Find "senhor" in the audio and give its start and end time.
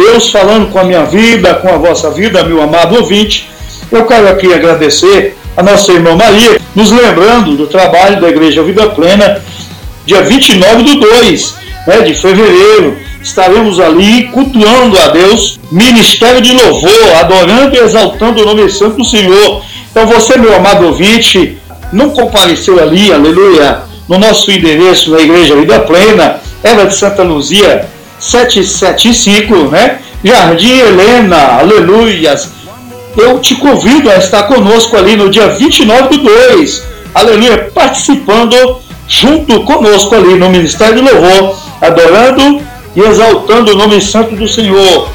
19.04-19.62, 44.46-45.08